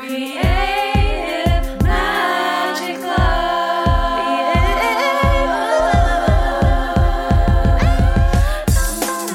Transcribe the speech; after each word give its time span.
Creative 0.00 0.42
Magic 1.82 2.96
Club. 3.00 3.36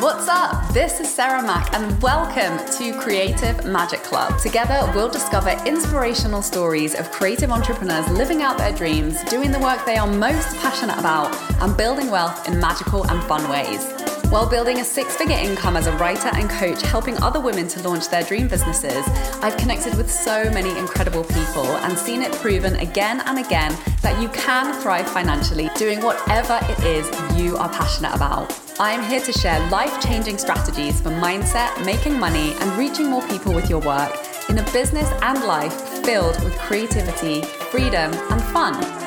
What's 0.01 0.27
up? 0.27 0.73
This 0.73 0.99
is 0.99 1.13
Sarah 1.13 1.43
Mac, 1.43 1.71
and 1.75 2.01
welcome 2.01 2.57
to 2.79 2.99
Creative 2.99 3.63
Magic 3.63 4.01
Club. 4.01 4.39
Together, 4.39 4.91
we'll 4.95 5.07
discover 5.07 5.51
inspirational 5.67 6.41
stories 6.41 6.95
of 6.95 7.11
creative 7.11 7.51
entrepreneurs 7.51 8.09
living 8.09 8.41
out 8.41 8.57
their 8.57 8.73
dreams, 8.73 9.23
doing 9.25 9.51
the 9.51 9.59
work 9.59 9.85
they 9.85 9.97
are 9.97 10.07
most 10.07 10.57
passionate 10.57 10.97
about, 10.97 11.31
and 11.61 11.77
building 11.77 12.09
wealth 12.09 12.47
in 12.49 12.59
magical 12.59 13.05
and 13.11 13.23
fun 13.25 13.47
ways. 13.51 14.04
While 14.35 14.49
building 14.49 14.81
a 14.81 14.83
six 14.83 15.15
figure 15.15 15.37
income 15.37 15.77
as 15.77 15.87
a 15.87 15.95
writer 15.95 16.27
and 16.33 16.49
coach, 16.49 16.81
helping 16.81 17.15
other 17.23 17.39
women 17.39 17.69
to 17.69 17.87
launch 17.87 18.09
their 18.09 18.21
dream 18.21 18.49
businesses, 18.49 19.07
I've 19.41 19.55
connected 19.55 19.95
with 19.95 20.11
so 20.11 20.51
many 20.51 20.77
incredible 20.77 21.23
people 21.23 21.65
and 21.65 21.97
seen 21.97 22.21
it 22.21 22.33
proven 22.33 22.75
again 22.75 23.21
and 23.21 23.39
again 23.39 23.73
that 24.01 24.21
you 24.21 24.27
can 24.27 24.73
thrive 24.81 25.09
financially 25.09 25.69
doing 25.77 26.01
whatever 26.01 26.59
it 26.63 26.79
is 26.83 27.07
you 27.39 27.55
are 27.55 27.69
passionate 27.69 28.13
about. 28.13 28.53
I'm 28.77 29.09
here 29.09 29.21
to 29.21 29.31
share 29.31 29.65
life 29.69 30.03
changing 30.03 30.37
strategies 30.37 30.99
for 30.99 31.11
mindset, 31.11 31.85
making 31.85 32.19
money, 32.19 32.55
and 32.59 32.77
reaching 32.77 33.09
more 33.09 33.25
people 33.29 33.53
with 33.53 33.69
your 33.69 33.79
work 33.79 34.13
in 34.49 34.57
a 34.57 34.71
business 34.73 35.09
and 35.21 35.45
life 35.45 35.73
filled 36.03 36.43
with 36.43 36.53
creativity, 36.57 37.43
freedom, 37.71 38.11
and 38.11 38.41
fun. 38.51 39.04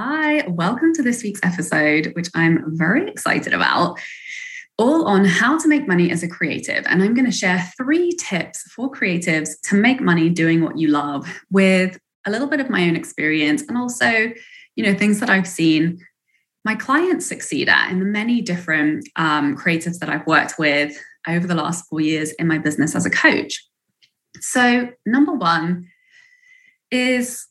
Hi, 0.00 0.46
welcome 0.46 0.94
to 0.94 1.02
this 1.02 1.24
week's 1.24 1.40
episode, 1.42 2.12
which 2.14 2.28
I'm 2.32 2.62
very 2.78 3.10
excited 3.10 3.52
about, 3.52 3.98
all 4.78 5.08
on 5.08 5.24
how 5.24 5.58
to 5.58 5.66
make 5.66 5.88
money 5.88 6.12
as 6.12 6.22
a 6.22 6.28
creative. 6.28 6.84
And 6.86 7.02
I'm 7.02 7.14
going 7.14 7.24
to 7.24 7.32
share 7.32 7.68
three 7.76 8.12
tips 8.12 8.62
for 8.70 8.88
creatives 8.88 9.60
to 9.64 9.74
make 9.74 10.00
money 10.00 10.30
doing 10.30 10.62
what 10.62 10.78
you 10.78 10.86
love 10.86 11.42
with 11.50 11.98
a 12.24 12.30
little 12.30 12.46
bit 12.46 12.60
of 12.60 12.70
my 12.70 12.84
own 12.86 12.94
experience 12.94 13.62
and 13.62 13.76
also, 13.76 14.08
you 14.76 14.84
know, 14.84 14.94
things 14.94 15.18
that 15.18 15.30
I've 15.30 15.48
seen 15.48 15.98
my 16.64 16.76
clients 16.76 17.26
succeed 17.26 17.68
at 17.68 17.90
in 17.90 17.98
the 17.98 18.04
many 18.04 18.40
different 18.40 19.08
um, 19.16 19.56
creatives 19.56 19.98
that 19.98 20.08
I've 20.08 20.28
worked 20.28 20.60
with 20.60 20.96
over 21.26 21.44
the 21.44 21.56
last 21.56 21.88
four 21.88 22.00
years 22.00 22.30
in 22.34 22.46
my 22.46 22.58
business 22.58 22.94
as 22.94 23.04
a 23.04 23.10
coach. 23.10 23.66
So, 24.38 24.90
number 25.04 25.32
one 25.32 25.88
is 26.92 27.48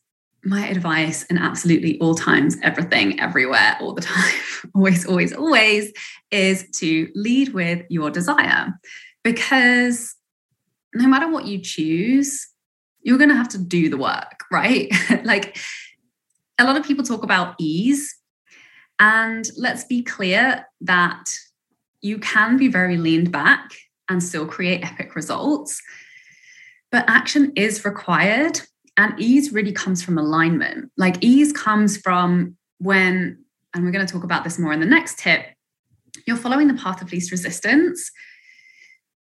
my 0.48 0.66
advice 0.68 1.24
in 1.24 1.38
absolutely 1.38 2.00
all 2.00 2.16
times, 2.16 2.56
everything, 2.64 3.20
everywhere, 3.20 3.76
all 3.82 3.94
the 3.94 4.02
time, 4.02 4.34
always, 4.76 5.06
always, 5.06 5.34
always 5.34 5.92
is 6.32 6.70
to 6.80 7.10
lead 7.16 7.50
with 7.54 7.86
your 7.90 8.10
desire. 8.10 8.74
Because 9.24 10.16
no 10.94 11.08
matter 11.08 11.30
what 11.30 11.46
you 11.46 11.60
choose, 11.60 12.48
you're 13.02 13.18
going 13.18 13.30
to 13.30 13.36
have 13.36 13.50
to 13.50 13.58
do 13.58 13.90
the 13.90 13.98
work, 13.98 14.46
right? 14.52 14.90
like 15.26 15.58
a 16.58 16.64
lot 16.64 16.78
of 16.78 16.86
people 16.86 17.04
talk 17.04 17.24
about 17.24 17.56
ease. 17.60 18.16
And 19.00 19.46
let's 19.58 19.84
be 19.84 20.02
clear 20.02 20.66
that 20.82 21.26
you 22.02 22.20
can 22.20 22.58
be 22.58 22.70
very 22.70 22.98
leaned 22.98 23.32
back 23.32 23.70
and 24.10 24.24
still 24.24 24.48
create 24.48 24.84
epic 24.84 25.14
results. 25.14 25.82
But 26.90 27.04
action 27.10 27.52
is 27.58 27.84
required 27.84 28.62
and 28.98 29.14
ease 29.20 29.54
really 29.54 29.72
comes 29.72 30.04
from 30.04 30.18
alignment. 30.18 30.92
Like 30.98 31.24
ease 31.24 31.54
comes 31.54 31.98
from 31.98 32.58
when, 32.80 33.44
and 33.74 33.86
we're 33.86 33.92
going 33.92 34.06
to 34.06 34.12
talk 34.12 34.24
about 34.24 34.44
this 34.44 34.58
more 34.58 34.74
in 34.74 34.80
the 34.80 34.86
next 34.86 35.20
tip, 35.20 35.46
you're 36.26 36.36
following 36.36 36.68
the 36.68 36.74
path 36.74 37.02
of 37.02 37.12
least 37.12 37.32
resistance. 37.32 38.12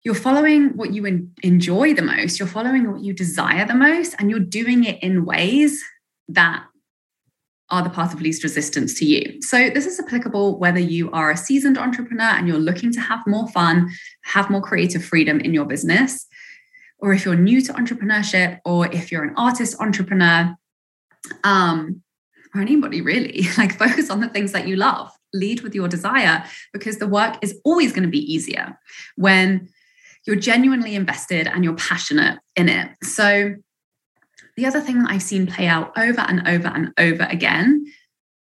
You're 0.03 0.13
following 0.13 0.75
what 0.75 0.93
you 0.93 1.27
enjoy 1.43 1.93
the 1.93 2.02
most, 2.02 2.38
you're 2.38 2.48
following 2.48 2.92
what 2.92 3.02
you 3.02 3.14
desire 3.14 3.65
the 3.65 3.73
most, 3.73 4.15
and 4.20 4.30
you're 4.30 4.39
doing 4.39 4.83
it 4.83 5.02
in 5.02 5.25
ways 5.25 5.81
that 6.27 6.65
are 7.69 7.81
the 7.81 7.89
path 7.89 8.14
of 8.14 8.21
least 8.21 8.43
resistance 8.43 8.93
to 8.99 9.05
you. 9.05 9.42
So, 9.42 9.69
this 9.69 9.86
is 9.86 9.99
applicable 9.99 10.59
whether 10.59 10.80
you 10.80 11.09
are 11.11 11.31
a 11.31 11.37
seasoned 11.37 11.77
entrepreneur 11.77 12.25
and 12.25 12.48
you're 12.48 12.58
looking 12.58 12.92
to 12.92 12.99
have 12.99 13.21
more 13.25 13.48
fun, 13.48 13.89
have 14.25 14.49
more 14.49 14.61
creative 14.61 15.03
freedom 15.03 15.39
in 15.39 15.53
your 15.53 15.65
business, 15.65 16.27
or 17.03 17.11
if 17.11 17.25
you're 17.25 17.36
new 17.36 17.61
to 17.61 17.73
entrepreneurship, 17.73 18.61
or 18.64 18.87
if 18.87 19.11
you're 19.11 19.25
an 19.25 19.33
artist 19.36 19.75
entrepreneur, 19.81 20.55
um, 21.43 22.02
or 22.55 22.61
anybody 22.61 23.02
really, 23.02 23.45
like 23.58 23.77
focus 23.77 24.09
on 24.09 24.21
the 24.21 24.30
things 24.30 24.53
that 24.53 24.67
you 24.69 24.77
love. 24.77 25.11
Lead 25.33 25.61
with 25.61 25.75
your 25.75 25.89
desire 25.89 26.45
because 26.71 26.99
the 26.99 27.08
work 27.08 27.37
is 27.42 27.59
always 27.65 27.92
going 27.92 28.03
to 28.03 28.09
be 28.09 28.33
easier 28.33 28.80
when 29.17 29.67
you're 30.25 30.37
genuinely 30.37 30.95
invested 30.95 31.45
and 31.47 31.65
you're 31.65 31.75
passionate 31.75 32.39
in 32.55 32.69
it. 32.69 32.92
So, 33.03 33.55
the 34.55 34.65
other 34.65 34.80
thing 34.80 35.02
that 35.02 35.11
I've 35.11 35.23
seen 35.23 35.45
play 35.45 35.67
out 35.67 35.92
over 35.97 36.21
and 36.21 36.47
over 36.47 36.67
and 36.67 36.93
over 36.97 37.23
again 37.23 37.86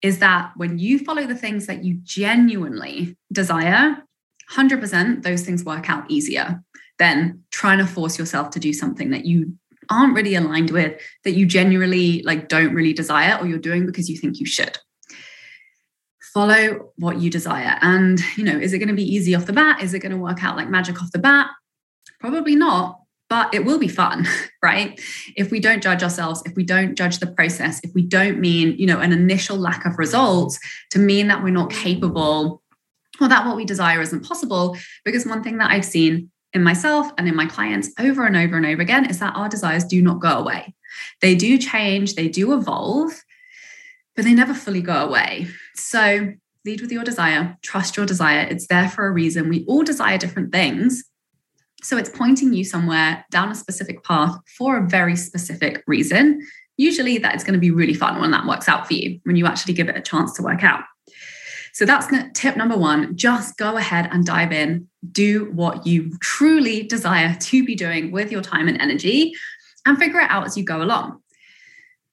is 0.02 0.20
that 0.20 0.52
when 0.56 0.78
you 0.78 1.00
follow 1.00 1.26
the 1.26 1.34
things 1.34 1.66
that 1.66 1.82
you 1.82 1.98
genuinely 2.04 3.16
desire, 3.32 4.04
100% 4.52 5.22
those 5.22 5.42
things 5.42 5.64
work 5.64 5.88
out 5.90 6.08
easier 6.10 6.62
than 6.98 7.42
trying 7.50 7.78
to 7.78 7.86
force 7.86 8.18
yourself 8.18 8.50
to 8.50 8.60
do 8.60 8.72
something 8.72 9.10
that 9.10 9.24
you 9.24 9.56
aren't 9.90 10.14
really 10.14 10.34
aligned 10.34 10.70
with 10.70 11.00
that 11.24 11.32
you 11.32 11.46
genuinely 11.46 12.22
like 12.22 12.48
don't 12.48 12.74
really 12.74 12.92
desire 12.92 13.36
or 13.40 13.46
you're 13.46 13.58
doing 13.58 13.86
because 13.86 14.08
you 14.08 14.16
think 14.16 14.38
you 14.38 14.46
should. 14.46 14.78
Follow 16.32 16.92
what 16.96 17.20
you 17.20 17.28
desire. 17.28 17.78
And 17.82 18.20
you 18.36 18.44
know 18.44 18.56
is 18.56 18.72
it 18.72 18.78
going 18.78 18.88
to 18.88 18.94
be 18.94 19.14
easy 19.14 19.34
off 19.34 19.46
the 19.46 19.52
bat? 19.52 19.82
Is 19.82 19.94
it 19.94 20.00
going 20.00 20.12
to 20.12 20.18
work 20.18 20.42
out 20.44 20.56
like 20.56 20.70
magic 20.70 21.02
off 21.02 21.12
the 21.12 21.18
bat? 21.18 21.48
Probably 22.20 22.56
not 22.56 22.98
but 23.32 23.54
it 23.54 23.64
will 23.64 23.78
be 23.78 23.88
fun 23.88 24.26
right? 24.62 25.00
If 25.36 25.50
we 25.50 25.58
don't 25.58 25.82
judge 25.82 26.02
ourselves 26.02 26.42
if 26.44 26.54
we 26.54 26.64
don't 26.64 26.96
judge 26.96 27.18
the 27.18 27.26
process 27.26 27.80
if 27.82 27.92
we 27.94 28.02
don't 28.02 28.38
mean 28.38 28.76
you 28.78 28.86
know 28.86 29.00
an 29.00 29.12
initial 29.12 29.56
lack 29.56 29.86
of 29.86 29.98
results 29.98 30.58
to 30.90 30.98
mean 30.98 31.28
that 31.28 31.42
we're 31.42 31.50
not 31.50 31.70
capable 31.70 32.62
or 33.20 33.28
that 33.28 33.46
what 33.46 33.56
we 33.56 33.64
desire 33.64 34.00
isn't 34.00 34.26
possible 34.26 34.76
because 35.04 35.26
one 35.26 35.42
thing 35.42 35.58
that 35.58 35.70
i've 35.70 35.84
seen 35.84 36.30
in 36.52 36.62
myself 36.62 37.10
and 37.18 37.28
in 37.28 37.34
my 37.34 37.46
clients 37.46 37.90
over 37.98 38.26
and 38.26 38.36
over 38.36 38.56
and 38.56 38.66
over 38.66 38.82
again 38.82 39.08
is 39.08 39.18
that 39.20 39.34
our 39.34 39.48
desires 39.48 39.84
do 39.84 40.02
not 40.02 40.20
go 40.20 40.38
away. 40.38 40.74
They 41.20 41.34
do 41.34 41.58
change, 41.58 42.14
they 42.14 42.28
do 42.28 42.52
evolve, 42.52 43.12
but 44.14 44.24
they 44.24 44.34
never 44.34 44.54
fully 44.54 44.82
go 44.82 45.06
away. 45.06 45.48
So 45.74 46.34
lead 46.64 46.80
with 46.80 46.92
your 46.92 47.04
desire, 47.04 47.56
trust 47.62 47.96
your 47.96 48.06
desire. 48.06 48.46
It's 48.48 48.66
there 48.66 48.88
for 48.88 49.06
a 49.06 49.10
reason. 49.10 49.48
We 49.48 49.64
all 49.66 49.82
desire 49.82 50.18
different 50.18 50.52
things. 50.52 51.04
So 51.82 51.96
it's 51.96 52.10
pointing 52.10 52.52
you 52.52 52.64
somewhere 52.64 53.24
down 53.30 53.50
a 53.50 53.54
specific 53.54 54.04
path 54.04 54.36
for 54.56 54.76
a 54.76 54.86
very 54.86 55.16
specific 55.16 55.82
reason. 55.86 56.40
Usually 56.76 57.18
that 57.18 57.34
is 57.34 57.42
going 57.42 57.54
to 57.54 57.60
be 57.60 57.70
really 57.70 57.94
fun 57.94 58.20
when 58.20 58.30
that 58.30 58.46
works 58.46 58.68
out 58.68 58.86
for 58.86 58.94
you, 58.94 59.20
when 59.24 59.36
you 59.36 59.46
actually 59.46 59.74
give 59.74 59.88
it 59.88 59.96
a 59.96 60.00
chance 60.00 60.32
to 60.34 60.42
work 60.42 60.62
out. 60.62 60.84
So 61.72 61.86
that's 61.86 62.06
tip 62.34 62.56
number 62.56 62.76
one. 62.76 63.16
Just 63.16 63.56
go 63.56 63.76
ahead 63.76 64.08
and 64.12 64.26
dive 64.26 64.52
in. 64.52 64.88
Do 65.10 65.50
what 65.52 65.86
you 65.86 66.16
truly 66.20 66.82
desire 66.82 67.34
to 67.34 67.64
be 67.64 67.74
doing 67.74 68.12
with 68.12 68.30
your 68.30 68.42
time 68.42 68.68
and 68.68 68.80
energy 68.80 69.32
and 69.86 69.98
figure 69.98 70.20
it 70.20 70.30
out 70.30 70.46
as 70.46 70.56
you 70.56 70.64
go 70.64 70.82
along. 70.82 71.20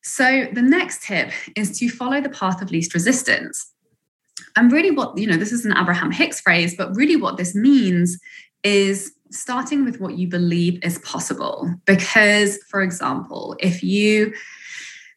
So 0.01 0.47
the 0.53 0.61
next 0.61 1.03
tip 1.03 1.31
is 1.55 1.77
to 1.79 1.89
follow 1.89 2.21
the 2.21 2.29
path 2.29 2.61
of 2.61 2.71
least 2.71 2.93
resistance. 2.93 3.71
And 4.55 4.71
really, 4.71 4.91
what, 4.91 5.17
you 5.17 5.27
know, 5.27 5.37
this 5.37 5.51
is 5.51 5.65
an 5.65 5.77
Abraham 5.77 6.11
Hicks 6.11 6.41
phrase, 6.41 6.75
but 6.75 6.95
really 6.95 7.15
what 7.15 7.37
this 7.37 7.53
means 7.53 8.17
is 8.63 9.13
starting 9.29 9.85
with 9.85 9.99
what 9.99 10.17
you 10.17 10.27
believe 10.27 10.79
is 10.83 10.97
possible. 10.99 11.71
Because, 11.85 12.57
for 12.69 12.81
example, 12.81 13.55
if 13.59 13.83
you 13.83 14.33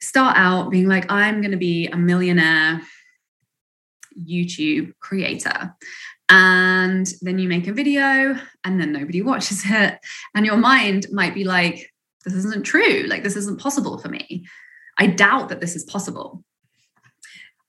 start 0.01 0.37
out 0.37 0.71
being 0.71 0.89
like, 0.89 1.11
I'm 1.11 1.41
going 1.41 1.53
to 1.53 1.57
be 1.57 1.87
a 1.87 1.97
millionaire 1.97 2.83
YouTube 4.19 4.93
creator. 5.01 5.75
And 6.29 7.07
then 7.21 7.39
you 7.39 7.49
make 7.49 7.67
a 7.67 7.73
video 7.73 8.39
and 8.65 8.81
then 8.81 8.93
nobody 8.93 9.23
watches 9.23 9.63
it. 9.67 9.99
And 10.35 10.47
your 10.47 10.57
mind 10.57 11.07
might 11.13 11.35
be 11.35 11.45
like, 11.45 11.93
this 12.25 12.35
isn't 12.35 12.65
true. 12.65 13.05
Like, 13.07 13.23
this 13.23 13.37
isn't 13.37 13.61
possible 13.61 13.99
for 13.99 14.09
me. 14.09 14.47
I 14.99 15.07
doubt 15.07 15.49
that 15.49 15.61
this 15.61 15.75
is 15.75 15.85
possible. 15.85 16.45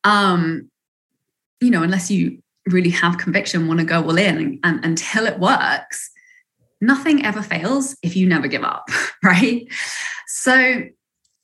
Um, 0.04 0.70
you 1.60 1.72
know, 1.72 1.84
unless 1.84 2.12
you 2.12 2.44
really 2.68 2.90
have 2.92 3.18
conviction, 3.18 3.68
want 3.68 3.80
to 3.80 3.86
go 3.86 4.04
all 4.04 4.18
in 4.18 4.60
and, 4.64 4.86
until 4.86 5.26
it 5.26 5.40
works, 5.40 6.12
nothing 6.82 7.26
ever 7.26 7.42
fails 7.42 7.96
if 8.04 8.16
you 8.16 8.28
never 8.28 8.48
give 8.48 8.64
up, 8.64 8.90
right? 9.24 9.66
So 10.28 10.84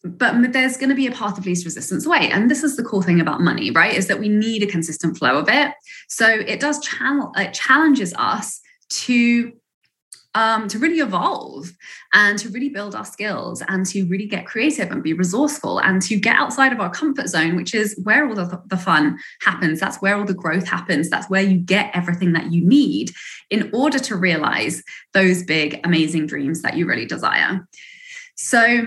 but 0.03 0.53
there's 0.53 0.77
going 0.77 0.89
to 0.89 0.95
be 0.95 1.07
a 1.07 1.11
path 1.11 1.37
of 1.37 1.45
least 1.45 1.65
resistance 1.65 2.07
way 2.07 2.29
and 2.31 2.49
this 2.49 2.63
is 2.63 2.77
the 2.77 2.83
cool 2.83 3.01
thing 3.01 3.19
about 3.19 3.41
money 3.41 3.69
right 3.71 3.95
is 3.95 4.07
that 4.07 4.19
we 4.19 4.29
need 4.29 4.63
a 4.63 4.67
consistent 4.67 5.17
flow 5.17 5.37
of 5.37 5.49
it 5.49 5.73
so 6.07 6.27
it 6.27 6.59
does 6.59 6.79
channel 6.79 7.31
it 7.35 7.53
challenges 7.53 8.13
us 8.17 8.61
to 8.89 9.51
um, 10.35 10.67
to 10.67 10.77
really 10.77 10.99
evolve 10.99 11.71
and 12.13 12.37
to 12.39 12.49
really 12.49 12.69
build 12.69 12.93
our 12.93 13.05
skills 13.05 13.63
and 13.67 13.85
to 13.87 14.03
really 14.05 14.27
get 14.27 14.45
creative 14.45 14.91
and 14.91 15.01
be 15.01 15.13
resourceful 15.13 15.79
and 15.79 16.01
to 16.03 16.19
get 16.19 16.35
outside 16.35 16.71
of 16.71 16.79
our 16.79 16.91
comfort 16.91 17.27
zone, 17.27 17.55
which 17.55 17.73
is 17.73 17.99
where 18.03 18.27
all 18.27 18.35
the, 18.35 18.61
the 18.67 18.77
fun 18.77 19.17
happens. 19.41 19.79
That's 19.79 19.97
where 19.97 20.15
all 20.15 20.25
the 20.25 20.33
growth 20.33 20.67
happens. 20.67 21.09
That's 21.09 21.29
where 21.29 21.41
you 21.41 21.57
get 21.57 21.91
everything 21.95 22.33
that 22.33 22.51
you 22.51 22.65
need 22.65 23.11
in 23.49 23.71
order 23.73 23.97
to 23.99 24.15
realize 24.15 24.83
those 25.13 25.43
big, 25.43 25.79
amazing 25.83 26.27
dreams 26.27 26.61
that 26.61 26.77
you 26.77 26.85
really 26.85 27.05
desire. 27.05 27.67
So, 28.35 28.85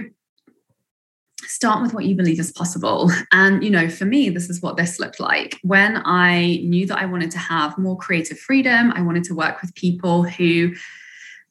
start 1.53 1.83
with 1.83 1.93
what 1.93 2.05
you 2.05 2.15
believe 2.15 2.41
is 2.41 2.53
possible. 2.53 3.11
And, 3.33 3.63
you 3.63 3.71
know, 3.71 3.89
for 3.89 4.05
me, 4.05 4.31
this 4.31 4.49
is 4.49 4.63
what 4.63 4.77
this 4.77 4.99
looked 4.99 5.21
like. 5.21 5.59
When 5.63 6.03
I 6.05 6.61
knew 6.65 6.87
that 6.87 6.99
I 6.99 7.07
wanted 7.07 7.31
to 7.33 7.39
have 7.39 7.77
more 7.79 7.97
creative 7.97 8.39
freedom, 8.39 8.93
I 8.93 9.03
wanted 9.03 9.25
to 9.25 9.35
work 9.35 9.61
with 9.61 9.75
people 9.75 10.23
who 10.23 10.75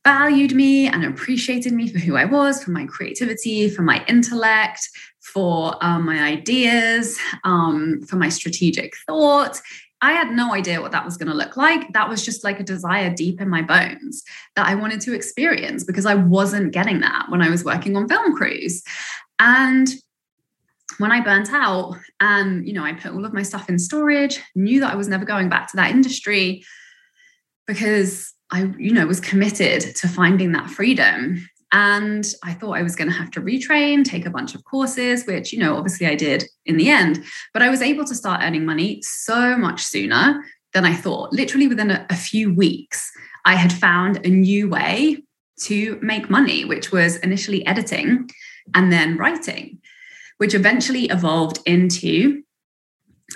valued 0.03 0.53
me 0.53 0.87
and 0.87 1.05
appreciated 1.05 1.73
me 1.73 1.87
for 1.87 1.99
who 1.99 2.15
I 2.15 2.25
was, 2.25 2.63
for 2.63 2.71
my 2.71 2.85
creativity, 2.85 3.69
for 3.69 3.83
my 3.83 4.03
intellect, 4.07 4.89
for 5.19 5.75
um, 5.83 6.05
my 6.05 6.19
ideas, 6.19 7.19
um, 7.43 8.01
for 8.01 8.15
my 8.15 8.29
strategic 8.29 8.93
thought. 9.07 9.61
I 10.03 10.13
had 10.13 10.31
no 10.31 10.53
idea 10.53 10.81
what 10.81 10.91
that 10.93 11.05
was 11.05 11.15
going 11.15 11.29
to 11.29 11.37
look 11.37 11.55
like. 11.55 11.93
That 11.93 12.09
was 12.09 12.25
just 12.25 12.43
like 12.43 12.59
a 12.59 12.63
desire 12.63 13.13
deep 13.13 13.39
in 13.39 13.49
my 13.49 13.61
bones 13.61 14.23
that 14.55 14.65
I 14.65 14.73
wanted 14.73 14.99
to 15.01 15.13
experience 15.13 15.83
because 15.83 16.07
I 16.07 16.15
wasn't 16.15 16.73
getting 16.73 17.01
that 17.01 17.27
when 17.29 17.43
I 17.43 17.49
was 17.49 17.63
working 17.63 17.95
on 17.95 18.07
film 18.07 18.35
crews. 18.35 18.81
And 19.41 19.89
when 20.99 21.11
I 21.11 21.19
burnt 21.19 21.51
out 21.51 21.95
and, 22.19 22.65
you 22.67 22.73
know, 22.73 22.83
I 22.83 22.93
put 22.93 23.11
all 23.11 23.25
of 23.25 23.33
my 23.33 23.41
stuff 23.41 23.69
in 23.69 23.79
storage, 23.79 24.39
knew 24.53 24.79
that 24.81 24.93
I 24.93 24.95
was 24.95 25.07
never 25.07 25.25
going 25.25 25.49
back 25.49 25.67
to 25.71 25.77
that 25.77 25.89
industry 25.89 26.63
because 27.65 28.31
I, 28.51 28.65
you 28.77 28.93
know, 28.93 29.07
was 29.07 29.19
committed 29.19 29.95
to 29.95 30.07
finding 30.07 30.51
that 30.51 30.69
freedom. 30.69 31.47
And 31.71 32.31
I 32.43 32.53
thought 32.53 32.77
I 32.77 32.83
was 32.83 32.95
going 32.95 33.09
to 33.09 33.17
have 33.17 33.31
to 33.31 33.41
retrain, 33.41 34.05
take 34.05 34.27
a 34.27 34.29
bunch 34.29 34.53
of 34.53 34.63
courses, 34.63 35.25
which, 35.25 35.51
you 35.51 35.57
know, 35.57 35.75
obviously 35.75 36.05
I 36.05 36.15
did 36.15 36.43
in 36.67 36.77
the 36.77 36.89
end. 36.89 37.23
But 37.51 37.63
I 37.63 37.69
was 37.69 37.81
able 37.81 38.05
to 38.05 38.13
start 38.13 38.41
earning 38.43 38.65
money 38.65 39.01
so 39.01 39.57
much 39.57 39.81
sooner 39.81 40.43
than 40.73 40.85
I 40.85 40.93
thought. 40.93 41.33
Literally 41.33 41.67
within 41.67 41.89
a, 41.89 42.05
a 42.11 42.15
few 42.15 42.53
weeks, 42.53 43.11
I 43.45 43.55
had 43.55 43.73
found 43.73 44.23
a 44.23 44.29
new 44.29 44.69
way 44.69 45.23
to 45.61 45.97
make 46.03 46.29
money, 46.29 46.63
which 46.63 46.91
was 46.91 47.15
initially 47.17 47.65
editing 47.65 48.29
and 48.73 48.91
then 48.91 49.17
writing, 49.17 49.79
which 50.37 50.53
eventually 50.53 51.05
evolved 51.05 51.59
into 51.65 52.43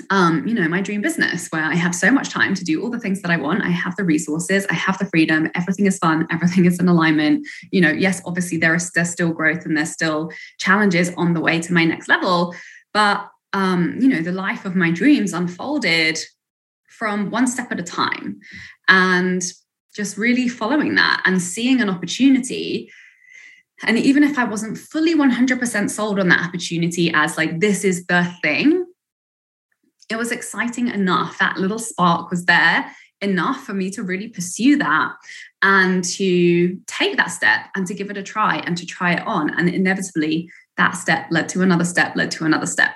um, 0.10 0.46
you 0.46 0.54
know, 0.54 0.68
my 0.68 0.82
dream 0.82 1.02
business 1.02 1.48
where 1.50 1.64
I 1.64 1.76
have 1.76 1.96
so 1.96 2.12
much 2.12 2.30
time 2.30 2.54
to 2.56 2.64
do 2.64 2.82
all 2.82 2.90
the 2.90 3.00
things 3.00 3.22
that 3.22 3.32
I 3.32 3.38
want. 3.38 3.64
I 3.64 3.70
have 3.70 3.96
the 3.96 4.04
resources, 4.04 4.66
I 4.70 4.74
have 4.74 4.98
the 4.98 5.06
freedom, 5.06 5.50
everything 5.56 5.86
is 5.86 5.98
fun, 5.98 6.28
everything 6.30 6.66
is 6.66 6.80
in 6.80 6.88
alignment. 6.88 7.48
You 7.72 7.82
know, 7.82 7.92
yes, 7.92 8.22
obviously 8.26 8.58
there 8.58 8.76
is 8.76 8.92
there's 8.92 9.10
still 9.10 9.32
growth 9.32 9.66
and 9.66 9.78
there's 9.78 9.92
still 9.92 10.32
challenges 10.60 11.12
on 11.18 11.34
the 11.34 11.40
way 11.40 11.62
to 11.62 11.74
my 11.74 11.86
next 11.86 12.08
level, 12.08 12.54
but 12.94 13.30
um, 13.54 13.98
you 14.00 14.10
know, 14.10 14.22
the 14.22 14.34
life 14.34 14.66
of 14.66 14.76
my 14.76 14.92
dreams 14.92 15.32
unfolded 15.32 16.20
from 16.90 17.32
one 17.32 17.48
step 17.48 17.72
at 17.72 17.80
a 17.80 17.84
time 17.84 18.40
and 18.90 19.42
just 19.96 20.18
really 20.18 20.50
following 20.50 20.96
that 20.96 21.22
and 21.26 21.42
seeing 21.42 21.80
an 21.80 21.90
opportunity 21.90 22.92
and 23.84 23.98
even 23.98 24.24
if 24.24 24.38
I 24.38 24.46
wasn't 24.46 24.78
fully 24.78 25.16
100% 25.16 25.90
sold 25.90 26.20
on 26.20 26.30
that 26.30 26.48
opportunity 26.48 27.12
as 27.14 27.38
like, 27.38 27.60
this 27.60 27.84
is 27.84 28.06
the 28.08 28.32
thing, 28.42 28.86
it 30.10 30.16
was 30.16 30.32
exciting 30.32 30.88
enough. 30.88 31.38
That 31.40 31.58
little 31.58 31.80
spark 31.80 32.30
was 32.30 32.46
there 32.46 32.92
enough 33.22 33.64
for 33.64 33.74
me 33.74 33.90
to 33.92 34.04
really 34.04 34.28
pursue 34.28 34.78
that 34.78 35.14
and 35.62 36.04
to 36.04 36.80
take 36.86 37.18
that 37.18 37.32
step 37.32 37.62
and 37.76 37.88
to 37.88 37.94
give 37.94 38.10
it 38.10 38.18
a 38.18 38.24
try 38.24 38.58
and 38.58 38.78
to 38.78 38.86
try 38.86 39.14
it 39.14 39.26
on. 39.26 39.50
And 39.58 39.70
inevitably, 39.70 40.50
that 40.78 40.92
step 40.92 41.28
led 41.32 41.50
to 41.50 41.62
another 41.62 41.86
step, 41.86 42.16
led 42.16 42.32
to 42.32 42.46
another 42.46 42.68
step. 42.68 42.92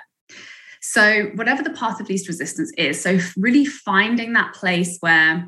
So, 0.82 1.24
whatever 1.34 1.62
the 1.62 1.70
path 1.70 2.00
of 2.00 2.08
least 2.08 2.28
resistance 2.28 2.72
is, 2.78 3.00
so 3.02 3.18
really 3.36 3.66
finding 3.66 4.32
that 4.32 4.54
place 4.54 4.96
where, 5.00 5.46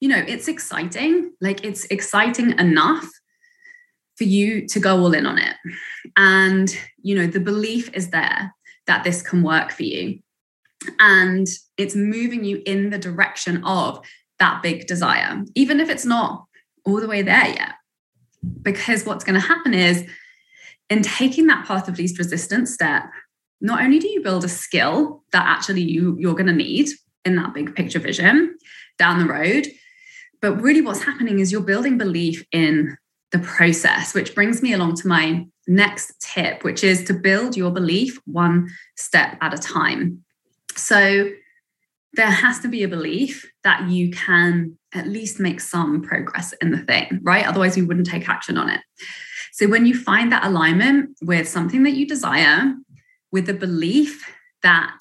you 0.00 0.08
know, 0.08 0.22
it's 0.26 0.46
exciting, 0.46 1.32
like 1.40 1.64
it's 1.64 1.84
exciting 1.86 2.58
enough 2.58 3.08
for 4.22 4.28
you 4.28 4.68
to 4.68 4.78
go 4.78 5.00
all 5.00 5.14
in 5.14 5.26
on 5.26 5.36
it. 5.36 5.56
And, 6.16 6.72
you 7.02 7.16
know, 7.16 7.26
the 7.26 7.40
belief 7.40 7.90
is 7.92 8.10
there 8.10 8.54
that 8.86 9.02
this 9.02 9.20
can 9.20 9.42
work 9.42 9.72
for 9.72 9.82
you. 9.82 10.20
And 11.00 11.48
it's 11.76 11.96
moving 11.96 12.44
you 12.44 12.62
in 12.64 12.90
the 12.90 12.98
direction 12.98 13.64
of 13.64 14.04
that 14.38 14.62
big 14.62 14.86
desire, 14.86 15.42
even 15.56 15.80
if 15.80 15.88
it's 15.88 16.04
not 16.04 16.46
all 16.84 17.00
the 17.00 17.08
way 17.08 17.22
there 17.22 17.48
yet. 17.48 17.72
Because 18.62 19.04
what's 19.04 19.24
going 19.24 19.40
to 19.40 19.46
happen 19.46 19.74
is, 19.74 20.06
in 20.88 21.02
taking 21.02 21.48
that 21.48 21.66
path 21.66 21.88
of 21.88 21.98
least 21.98 22.18
resistance 22.18 22.72
step, 22.72 23.04
not 23.60 23.82
only 23.82 23.98
do 23.98 24.08
you 24.08 24.22
build 24.22 24.44
a 24.44 24.48
skill 24.48 25.24
that 25.32 25.46
actually 25.46 25.82
you, 25.82 26.16
you're 26.20 26.34
going 26.34 26.46
to 26.46 26.52
need 26.52 26.90
in 27.24 27.34
that 27.36 27.54
big 27.54 27.74
picture 27.74 27.98
vision 27.98 28.56
down 28.98 29.18
the 29.18 29.32
road, 29.32 29.66
but 30.40 30.60
really 30.60 30.80
what's 30.80 31.02
happening 31.02 31.40
is 31.40 31.50
you're 31.50 31.60
building 31.60 31.98
belief 31.98 32.44
in 32.52 32.96
the 33.32 33.38
process, 33.40 34.14
which 34.14 34.34
brings 34.34 34.62
me 34.62 34.72
along 34.72 34.94
to 34.96 35.08
my 35.08 35.46
next 35.66 36.20
tip, 36.20 36.64
which 36.64 36.84
is 36.84 37.04
to 37.04 37.14
build 37.14 37.56
your 37.56 37.70
belief 37.70 38.18
one 38.26 38.68
step 38.96 39.36
at 39.40 39.54
a 39.54 39.58
time. 39.58 40.22
So 40.76 41.30
there 42.14 42.30
has 42.30 42.60
to 42.60 42.68
be 42.68 42.82
a 42.82 42.88
belief 42.88 43.50
that 43.64 43.88
you 43.88 44.10
can 44.10 44.78
at 44.94 45.08
least 45.08 45.40
make 45.40 45.60
some 45.60 46.02
progress 46.02 46.52
in 46.60 46.70
the 46.70 46.78
thing, 46.78 47.20
right? 47.22 47.46
Otherwise, 47.46 47.76
we 47.76 47.82
wouldn't 47.82 48.06
take 48.06 48.28
action 48.28 48.58
on 48.58 48.68
it. 48.68 48.80
So 49.52 49.66
when 49.66 49.86
you 49.86 49.98
find 49.98 50.30
that 50.32 50.44
alignment 50.44 51.16
with 51.22 51.48
something 51.48 51.82
that 51.84 51.92
you 51.92 52.06
desire, 52.06 52.74
with 53.30 53.46
the 53.46 53.54
belief 53.54 54.30
that 54.62 54.98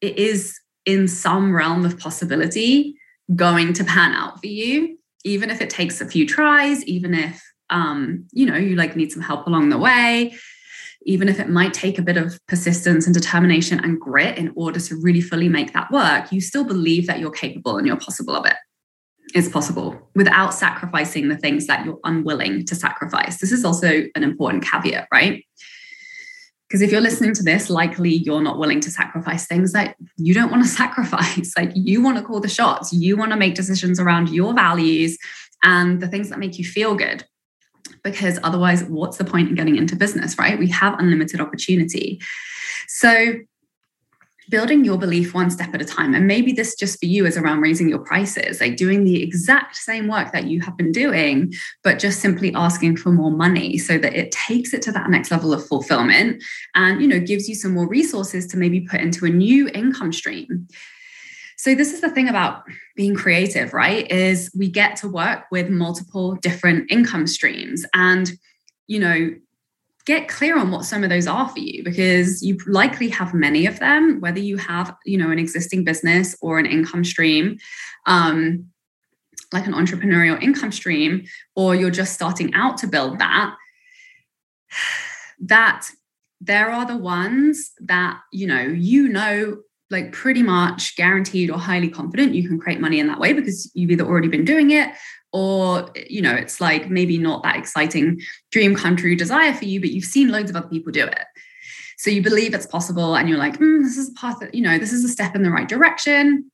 it 0.00 0.16
is 0.16 0.58
in 0.84 1.06
some 1.06 1.54
realm 1.54 1.84
of 1.84 1.98
possibility 1.98 2.96
going 3.34 3.72
to 3.74 3.84
pan 3.84 4.12
out 4.12 4.40
for 4.40 4.46
you, 4.46 4.98
even 5.24 5.50
if 5.50 5.60
it 5.60 5.70
takes 5.70 6.00
a 6.00 6.06
few 6.06 6.26
tries, 6.26 6.84
even 6.84 7.14
if 7.14 7.42
um, 7.70 8.26
you 8.32 8.46
know 8.46 8.56
you 8.56 8.76
like 8.76 8.96
need 8.96 9.12
some 9.12 9.22
help 9.22 9.46
along 9.46 9.68
the 9.68 9.78
way, 9.78 10.34
even 11.02 11.28
if 11.28 11.38
it 11.40 11.48
might 11.48 11.74
take 11.74 11.98
a 11.98 12.02
bit 12.02 12.16
of 12.16 12.38
persistence 12.46 13.06
and 13.06 13.14
determination 13.14 13.80
and 13.80 14.00
grit 14.00 14.36
in 14.38 14.52
order 14.56 14.80
to 14.80 14.96
really 14.96 15.20
fully 15.20 15.48
make 15.48 15.72
that 15.72 15.90
work, 15.90 16.32
you 16.32 16.40
still 16.40 16.64
believe 16.64 17.06
that 17.06 17.18
you're 17.18 17.30
capable 17.30 17.76
and 17.76 17.86
you're 17.86 17.96
possible 17.96 18.34
of 18.34 18.46
it. 18.46 18.56
It's 19.34 19.48
possible 19.48 20.10
without 20.14 20.54
sacrificing 20.54 21.28
the 21.28 21.36
things 21.36 21.66
that 21.66 21.84
you're 21.84 22.00
unwilling 22.04 22.64
to 22.66 22.74
sacrifice. 22.74 23.38
This 23.38 23.52
is 23.52 23.64
also 23.64 24.04
an 24.14 24.22
important 24.22 24.64
caveat, 24.64 25.06
right? 25.12 25.44
Because 26.68 26.82
if 26.82 26.92
you're 26.92 27.00
listening 27.00 27.32
to 27.34 27.42
this, 27.42 27.70
likely 27.70 28.12
you're 28.12 28.42
not 28.42 28.58
willing 28.58 28.80
to 28.80 28.90
sacrifice 28.90 29.46
things 29.46 29.72
that 29.72 29.96
you 30.16 30.34
don't 30.34 30.50
want 30.50 30.62
to 30.62 30.68
sacrifice. 30.82 31.54
Like 31.56 31.72
you 31.74 32.02
want 32.02 32.18
to 32.18 32.22
call 32.22 32.40
the 32.40 32.48
shots, 32.48 32.92
you 32.92 33.16
want 33.16 33.30
to 33.30 33.36
make 33.36 33.54
decisions 33.54 33.98
around 33.98 34.28
your 34.28 34.52
values 34.52 35.16
and 35.62 36.00
the 36.00 36.08
things 36.08 36.28
that 36.28 36.38
make 36.38 36.58
you 36.58 36.64
feel 36.64 36.94
good. 36.94 37.24
Because 38.04 38.38
otherwise, 38.42 38.84
what's 38.84 39.16
the 39.16 39.24
point 39.24 39.48
in 39.48 39.54
getting 39.54 39.76
into 39.76 39.96
business, 39.96 40.38
right? 40.38 40.58
We 40.58 40.68
have 40.68 40.98
unlimited 40.98 41.40
opportunity. 41.40 42.20
So 42.86 43.34
building 44.50 44.84
your 44.84 44.98
belief 44.98 45.34
one 45.34 45.50
step 45.50 45.74
at 45.74 45.82
a 45.82 45.84
time. 45.84 46.14
And 46.14 46.26
maybe 46.26 46.52
this 46.52 46.74
just 46.74 46.98
for 46.98 47.06
you 47.06 47.26
is 47.26 47.36
around 47.36 47.60
raising 47.60 47.88
your 47.88 47.98
prices, 47.98 48.60
like 48.60 48.76
doing 48.76 49.04
the 49.04 49.22
exact 49.22 49.76
same 49.76 50.08
work 50.08 50.32
that 50.32 50.44
you 50.44 50.60
have 50.62 50.76
been 50.76 50.92
doing, 50.92 51.52
but 51.84 51.98
just 51.98 52.20
simply 52.20 52.54
asking 52.54 52.96
for 52.96 53.10
more 53.10 53.30
money 53.30 53.78
so 53.78 53.98
that 53.98 54.14
it 54.14 54.32
takes 54.32 54.72
it 54.72 54.82
to 54.82 54.92
that 54.92 55.10
next 55.10 55.30
level 55.30 55.52
of 55.52 55.66
fulfillment 55.66 56.42
and, 56.74 57.00
you 57.00 57.08
know, 57.08 57.20
gives 57.20 57.48
you 57.48 57.54
some 57.54 57.72
more 57.72 57.88
resources 57.88 58.46
to 58.46 58.56
maybe 58.56 58.80
put 58.80 59.00
into 59.00 59.24
a 59.24 59.30
new 59.30 59.68
income 59.68 60.12
stream. 60.12 60.68
So 61.56 61.74
this 61.74 61.92
is 61.92 62.00
the 62.00 62.10
thing 62.10 62.28
about 62.28 62.62
being 62.94 63.16
creative, 63.16 63.74
right? 63.74 64.10
Is 64.10 64.50
we 64.56 64.68
get 64.68 64.96
to 64.98 65.08
work 65.08 65.46
with 65.50 65.68
multiple 65.68 66.36
different 66.36 66.90
income 66.90 67.26
streams 67.26 67.84
and 67.94 68.30
you 68.86 69.00
know 69.00 69.30
get 70.08 70.26
clear 70.26 70.58
on 70.58 70.70
what 70.70 70.86
some 70.86 71.04
of 71.04 71.10
those 71.10 71.26
are 71.26 71.50
for 71.50 71.58
you 71.58 71.84
because 71.84 72.42
you 72.42 72.56
likely 72.66 73.10
have 73.10 73.34
many 73.34 73.66
of 73.66 73.78
them 73.78 74.18
whether 74.20 74.40
you 74.40 74.56
have 74.56 74.96
you 75.04 75.18
know 75.18 75.30
an 75.30 75.38
existing 75.38 75.84
business 75.84 76.34
or 76.40 76.58
an 76.58 76.64
income 76.64 77.04
stream 77.04 77.58
um, 78.06 78.64
like 79.52 79.66
an 79.66 79.74
entrepreneurial 79.74 80.42
income 80.42 80.72
stream 80.72 81.22
or 81.54 81.74
you're 81.74 81.90
just 81.90 82.14
starting 82.14 82.54
out 82.54 82.78
to 82.78 82.86
build 82.86 83.18
that 83.18 83.54
that 85.38 85.86
there 86.40 86.70
are 86.70 86.86
the 86.86 86.96
ones 86.96 87.72
that 87.78 88.18
you 88.32 88.46
know 88.46 88.62
you 88.62 89.08
know 89.08 89.58
like 89.90 90.12
pretty 90.12 90.42
much 90.42 90.96
guaranteed 90.96 91.50
or 91.50 91.58
highly 91.58 91.90
confident 91.90 92.34
you 92.34 92.48
can 92.48 92.58
create 92.58 92.80
money 92.80 92.98
in 92.98 93.08
that 93.08 93.20
way 93.20 93.34
because 93.34 93.70
you've 93.74 93.90
either 93.90 94.06
already 94.06 94.28
been 94.28 94.46
doing 94.46 94.70
it 94.70 94.88
or 95.32 95.90
you 96.08 96.22
know 96.22 96.34
it's 96.34 96.60
like 96.60 96.88
maybe 96.88 97.18
not 97.18 97.42
that 97.42 97.56
exciting 97.56 98.20
dream 98.50 98.74
come 98.74 98.96
true 98.96 99.14
desire 99.14 99.52
for 99.52 99.66
you 99.66 99.80
but 99.80 99.90
you've 99.90 100.04
seen 100.04 100.28
loads 100.28 100.50
of 100.50 100.56
other 100.56 100.68
people 100.68 100.92
do 100.92 101.04
it. 101.04 101.24
So 101.98 102.10
you 102.10 102.22
believe 102.22 102.54
it's 102.54 102.66
possible 102.66 103.16
and 103.16 103.28
you're 103.28 103.38
like 103.38 103.58
mm, 103.58 103.82
this 103.82 103.96
is 103.96 104.10
a 104.10 104.14
path 104.14 104.38
that 104.40 104.54
you 104.54 104.62
know 104.62 104.78
this 104.78 104.92
is 104.92 105.04
a 105.04 105.08
step 105.08 105.34
in 105.34 105.42
the 105.42 105.50
right 105.50 105.68
direction. 105.68 106.50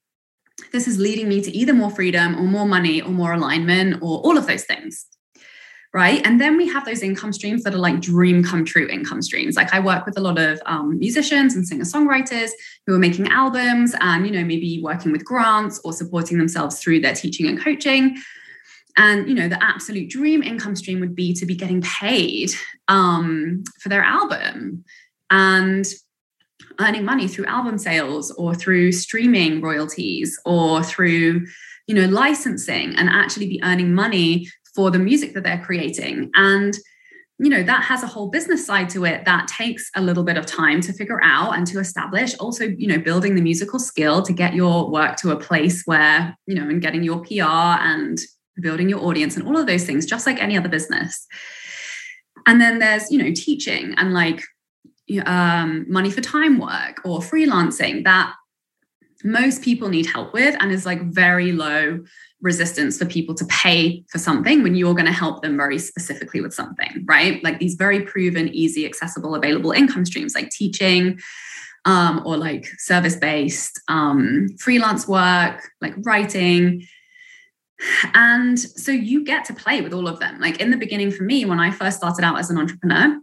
This 0.73 0.89
is 0.89 0.99
leading 0.99 1.29
me 1.29 1.41
to 1.43 1.51
either 1.51 1.73
more 1.73 1.91
freedom 1.91 2.37
or 2.37 2.43
more 2.43 2.67
money 2.67 3.03
or 3.03 3.11
more 3.11 3.33
alignment 3.33 4.03
or 4.03 4.19
all 4.21 4.39
of 4.39 4.47
those 4.47 4.65
things. 4.65 5.07
Right? 5.93 6.27
And 6.27 6.41
then 6.41 6.57
we 6.57 6.67
have 6.69 6.85
those 6.85 7.03
income 7.03 7.33
streams 7.33 7.63
that 7.63 7.73
are 7.73 7.79
like 7.79 8.01
dream 8.01 8.43
come 8.43 8.65
true 8.65 8.89
income 8.89 9.23
streams. 9.23 9.55
Like 9.55 9.73
i 9.73 9.79
work 9.79 10.07
with 10.07 10.19
a 10.19 10.21
lot 10.21 10.39
of 10.39 10.61
um, 10.67 10.99
musicians 10.99 11.55
and 11.55 11.65
singer 11.65 11.85
songwriters 11.85 12.51
who 12.85 12.95
are 12.95 12.99
making 12.99 13.29
albums 13.29 13.95
and 14.01 14.27
you 14.27 14.33
know 14.33 14.45
maybe 14.45 14.81
working 14.83 15.13
with 15.13 15.25
grants 15.25 15.81
or 15.85 15.93
supporting 15.93 16.39
themselves 16.39 16.81
through 16.81 17.01
their 17.01 17.15
teaching 17.15 17.47
and 17.47 17.63
coaching 17.63 18.17
and 18.97 19.29
you 19.29 19.35
know 19.35 19.49
the 19.49 19.63
absolute 19.63 20.09
dream 20.11 20.43
income 20.43 20.77
stream 20.77 21.01
would 21.01 21.15
be 21.15 21.33
to 21.35 21.47
be 21.47 21.55
getting 21.55 21.83
paid 21.83 22.51
um, 22.89 23.65
for 23.81 23.89
their 23.89 24.03
album 24.03 24.85
and 25.31 25.87
earning 26.81 27.05
money 27.05 27.29
through 27.29 27.47
album 27.47 27.79
sales 27.79 28.31
or 28.33 28.55
through 28.55 28.93
streaming 28.93 29.61
royalties 29.61 30.39
or 30.45 30.83
through 30.83 31.47
you 31.87 31.95
know 31.95 32.07
licensing 32.07 32.95
and 32.97 33.09
actually 33.09 33.47
be 33.47 33.61
earning 33.65 33.95
money 33.95 34.47
for 34.75 34.91
the 34.91 34.99
music 34.99 35.35
that 35.35 35.45
they're 35.45 35.63
creating. 35.65 36.31
And 36.35 36.77
you 37.41 37.51
know 37.51 37.65
that 37.65 37.83
has 37.83 38.05
a 38.05 38.07
whole 38.07 38.31
business 38.31 38.65
side 38.65 38.89
to 38.91 39.05
it 39.05 39.25
that 39.25 39.49
takes 39.49 39.91
a 39.97 40.01
little 40.01 40.23
bit 40.23 40.37
of 40.37 40.47
time 40.47 40.81
to 40.83 40.93
figure 40.93 41.21
out 41.23 41.57
and 41.57 41.67
to 41.67 41.81
establish. 41.81 42.35
Also 42.39 42.65
you 42.65 42.87
know 42.87 42.99
building 42.99 43.35
the 43.35 43.43
musical 43.43 43.79
skill 43.79 44.23
to 44.23 44.33
get 44.33 44.55
your 44.55 44.89
work 44.91 45.17
to 45.17 45.33
a 45.33 45.39
place 45.39 45.83
where 45.85 46.37
you 46.47 46.55
know 46.55 46.63
and 46.63 46.81
getting 46.81 47.03
your 47.03 47.21
pr 47.21 47.43
and 47.43 48.19
building 48.61 48.89
your 48.89 49.01
audience 49.01 49.37
and 49.37 49.47
all 49.47 49.57
of 49.57 49.67
those 49.67 49.85
things 49.85 50.07
just 50.07 50.27
like 50.27 50.41
any 50.43 50.57
other 50.57 50.69
business. 50.69 51.27
And 52.47 52.61
then 52.61 52.79
there's 52.79 53.11
you 53.11 53.19
know 53.19 53.33
teaching 53.35 53.95
and 53.97 54.13
like 54.13 54.43
um, 55.27 55.87
money 55.89 56.11
for 56.11 56.21
time 56.21 56.59
work 56.59 57.01
or 57.05 57.21
freelancing 57.21 58.05
that 58.05 58.35
most 59.23 59.63
people 59.63 59.89
need 59.89 60.07
help 60.07 60.33
with 60.35 60.55
and 60.61 60.71
is 60.71 60.85
like 60.85 61.03
very 61.03 61.53
low 61.53 62.05
resistance 62.43 62.99
for 62.99 63.07
people 63.07 63.35
to 63.35 63.45
pay 63.47 64.05
for 64.11 64.19
something 64.19 64.63
when 64.63 64.75
you're 64.75 64.93
going 64.93 65.07
to 65.07 65.13
help 65.13 65.41
them 65.41 65.57
very 65.57 65.79
specifically 65.79 66.43
with 66.43 66.53
something 66.53 67.05
right? 67.07 67.43
Like 67.43 67.59
these 67.59 67.75
very 67.75 68.03
proven 68.03 68.49
easy 68.49 68.85
accessible 68.85 69.35
available 69.35 69.73
income 69.73 70.05
streams 70.05 70.35
like 70.35 70.51
teaching 70.51 71.19
um, 71.87 72.23
or 72.25 72.37
like 72.37 72.67
service 72.79 73.17
based 73.17 73.81
um, 73.89 74.49
freelance 74.59 75.09
work 75.09 75.63
like 75.81 75.95
writing 75.99 76.87
and 78.15 78.59
so 78.59 78.93
you 78.93 79.25
get 79.25 79.45
to 79.47 79.55
play 79.55 79.81
with 79.81 79.93
all 79.93 80.09
of 80.09 80.21
them. 80.21 80.41
Like 80.41 80.61
in 80.61 80.71
the 80.71 80.77
beginning, 80.77 81.11
for 81.11 81.25
me, 81.25 81.45
when 81.45 81.61
I 81.61 81.71
first 81.71 81.99
started 81.99 82.25
out 82.25 82.39
as 82.39 82.51
an 82.51 82.59
entrepreneur, 82.59 83.21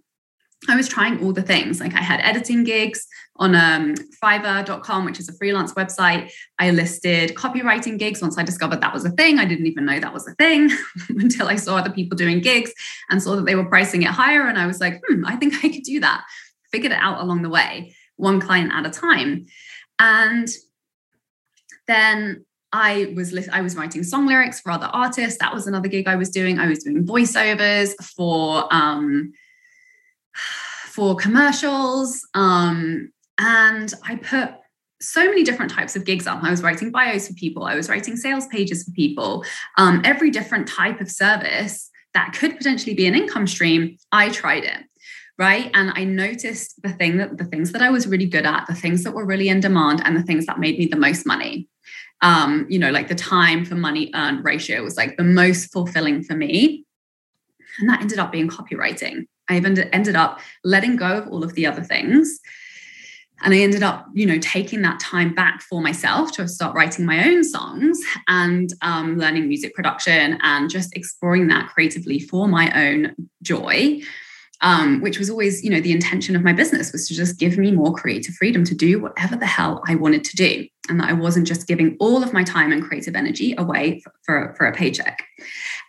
I 0.69 0.75
was 0.75 0.87
trying 0.87 1.23
all 1.23 1.33
the 1.33 1.41
things. 1.41 1.79
Like 1.79 1.95
I 1.95 2.01
had 2.01 2.19
editing 2.21 2.63
gigs 2.63 3.07
on 3.37 3.55
um, 3.55 3.95
Fiverr.com, 4.23 5.05
which 5.05 5.19
is 5.19 5.27
a 5.27 5.33
freelance 5.33 5.73
website. 5.73 6.31
I 6.59 6.69
listed 6.69 7.33
copywriting 7.33 7.97
gigs 7.97 8.21
once 8.21 8.37
I 8.37 8.43
discovered 8.43 8.81
that 8.81 8.93
was 8.93 9.03
a 9.03 9.09
thing. 9.09 9.39
I 9.39 9.45
didn't 9.45 9.65
even 9.65 9.85
know 9.85 9.99
that 9.99 10.13
was 10.13 10.27
a 10.27 10.35
thing 10.35 10.69
until 11.09 11.47
I 11.47 11.55
saw 11.55 11.77
other 11.77 11.89
people 11.89 12.15
doing 12.15 12.41
gigs 12.41 12.71
and 13.09 13.21
saw 13.21 13.35
that 13.35 13.45
they 13.45 13.55
were 13.55 13.65
pricing 13.65 14.03
it 14.03 14.09
higher. 14.09 14.47
And 14.47 14.59
I 14.59 14.67
was 14.67 14.79
like, 14.79 15.01
hmm, 15.07 15.25
I 15.25 15.35
think 15.35 15.55
I 15.63 15.69
could 15.69 15.83
do 15.83 15.99
that. 16.01 16.23
Figured 16.71 16.91
it 16.91 16.99
out 17.01 17.21
along 17.21 17.41
the 17.41 17.49
way, 17.49 17.95
one 18.17 18.39
client 18.39 18.71
at 18.71 18.85
a 18.85 18.91
time. 18.91 19.47
And 19.97 20.47
then 21.87 22.45
I 22.73 23.13
was 23.15 23.47
I 23.49 23.61
was 23.61 23.75
writing 23.75 24.03
song 24.03 24.27
lyrics 24.27 24.59
for 24.61 24.71
other 24.71 24.87
artists. 24.87 25.39
That 25.39 25.53
was 25.53 25.67
another 25.67 25.87
gig 25.87 26.07
I 26.07 26.15
was 26.15 26.29
doing. 26.29 26.59
I 26.59 26.67
was 26.67 26.79
doing 26.79 27.05
voiceovers 27.05 27.93
for 28.03 28.73
um, 28.73 29.33
for 30.85 31.15
commercials, 31.15 32.27
um, 32.33 33.11
and 33.37 33.93
I 34.03 34.15
put 34.15 34.51
so 35.01 35.25
many 35.25 35.43
different 35.43 35.71
types 35.71 35.95
of 35.95 36.05
gigs 36.05 36.27
up. 36.27 36.43
I 36.43 36.51
was 36.51 36.61
writing 36.61 36.91
bios 36.91 37.27
for 37.27 37.33
people. 37.33 37.63
I 37.63 37.75
was 37.75 37.89
writing 37.89 38.15
sales 38.15 38.45
pages 38.47 38.83
for 38.83 38.91
people. 38.91 39.43
Um, 39.77 40.01
every 40.03 40.29
different 40.29 40.67
type 40.67 41.01
of 41.01 41.09
service 41.09 41.89
that 42.13 42.33
could 42.33 42.55
potentially 42.55 42.93
be 42.93 43.07
an 43.07 43.15
income 43.15 43.47
stream. 43.47 43.97
I 44.11 44.29
tried 44.29 44.63
it 44.63 44.83
right 45.37 45.71
and 45.73 45.91
i 45.95 46.03
noticed 46.03 46.81
the 46.83 46.91
thing 46.91 47.17
that 47.17 47.37
the 47.37 47.45
things 47.45 47.71
that 47.71 47.81
i 47.81 47.89
was 47.89 48.05
really 48.05 48.25
good 48.25 48.45
at 48.45 48.65
the 48.67 48.75
things 48.75 49.03
that 49.03 49.13
were 49.13 49.25
really 49.25 49.47
in 49.47 49.59
demand 49.59 50.01
and 50.03 50.15
the 50.15 50.23
things 50.23 50.45
that 50.45 50.59
made 50.59 50.77
me 50.77 50.85
the 50.85 50.97
most 50.97 51.25
money 51.25 51.69
um, 52.21 52.65
you 52.69 52.79
know, 52.79 52.91
like 52.91 53.07
the 53.07 53.15
time 53.15 53.65
for 53.65 53.75
money 53.75 54.11
earned 54.13 54.43
ratio 54.43 54.83
was 54.83 54.97
like 54.97 55.17
the 55.17 55.23
most 55.23 55.71
fulfilling 55.71 56.23
for 56.23 56.35
me. 56.35 56.85
And 57.79 57.89
that 57.89 58.01
ended 58.01 58.19
up 58.19 58.31
being 58.31 58.49
copywriting. 58.49 59.25
I 59.49 59.57
even 59.57 59.77
ended 59.89 60.15
up 60.15 60.39
letting 60.63 60.95
go 60.95 61.17
of 61.17 61.27
all 61.27 61.43
of 61.43 61.55
the 61.55 61.65
other 61.65 61.83
things. 61.83 62.39
And 63.43 63.55
I 63.55 63.57
ended 63.57 63.81
up, 63.81 64.05
you 64.13 64.27
know, 64.27 64.37
taking 64.37 64.83
that 64.83 64.99
time 64.99 65.33
back 65.33 65.61
for 65.63 65.81
myself 65.81 66.31
to 66.33 66.47
start 66.47 66.75
writing 66.75 67.05
my 67.05 67.27
own 67.27 67.43
songs 67.43 67.99
and 68.27 68.71
um, 68.83 69.17
learning 69.17 69.47
music 69.47 69.73
production 69.73 70.37
and 70.43 70.69
just 70.69 70.95
exploring 70.95 71.47
that 71.47 71.69
creatively 71.69 72.19
for 72.19 72.47
my 72.47 72.71
own 72.75 73.15
joy 73.41 74.01
um, 74.61 75.01
which 75.01 75.17
was 75.17 75.29
always, 75.29 75.63
you 75.63 75.69
know, 75.69 75.81
the 75.81 75.91
intention 75.91 76.35
of 76.35 76.43
my 76.43 76.53
business 76.53 76.91
was 76.91 77.07
to 77.07 77.15
just 77.15 77.39
give 77.39 77.57
me 77.57 77.71
more 77.71 77.93
creative 77.93 78.35
freedom 78.35 78.63
to 78.65 78.75
do 78.75 78.99
whatever 79.01 79.35
the 79.35 79.45
hell 79.45 79.81
I 79.87 79.95
wanted 79.95 80.23
to 80.25 80.35
do. 80.35 80.67
And 80.91 80.99
that 80.99 81.09
I 81.09 81.13
wasn't 81.13 81.47
just 81.47 81.67
giving 81.67 81.97
all 81.99 82.21
of 82.21 82.33
my 82.33 82.43
time 82.43 82.71
and 82.71 82.83
creative 82.83 83.15
energy 83.15 83.55
away 83.57 84.01
for, 84.01 84.13
for, 84.23 84.55
for 84.57 84.67
a 84.67 84.73
paycheck. 84.73 85.23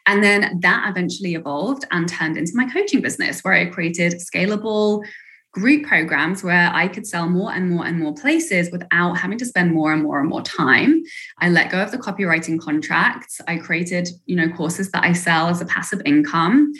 And 0.07 0.25
then 0.25 0.61
that 0.61 0.89
eventually 0.89 1.35
evolved 1.35 1.85
and 1.91 2.09
turned 2.09 2.39
into 2.39 2.53
my 2.55 2.71
coaching 2.71 3.03
business, 3.03 3.43
where 3.43 3.53
I 3.53 3.67
created 3.67 4.15
scalable 4.15 5.05
group 5.53 5.85
programs 5.85 6.43
where 6.43 6.71
I 6.73 6.89
could 6.89 7.07
sell 7.07 7.29
more 7.29 7.53
and 7.53 7.69
more 7.69 7.85
and 7.85 7.99
more 7.99 8.15
places 8.15 8.71
without 8.71 9.19
having 9.19 9.37
to 9.39 9.45
spend 9.45 9.75
more 9.75 9.93
and 9.93 10.03
more 10.03 10.19
and 10.19 10.29
more 10.31 10.41
time. 10.41 11.03
I 11.41 11.51
let 11.51 11.71
go 11.71 11.83
of 11.83 11.91
the 11.91 11.99
copywriting 11.99 12.59
contracts. 12.59 13.39
I 13.47 13.59
created, 13.59 14.09
you 14.25 14.37
know, 14.37 14.49
courses 14.49 14.91
that 14.93 15.05
I 15.05 15.13
sell 15.13 15.49
as 15.49 15.61
a 15.61 15.67
passive 15.67 16.01
income. 16.07 16.73